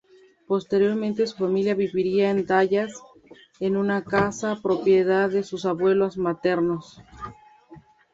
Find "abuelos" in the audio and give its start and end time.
5.65-6.17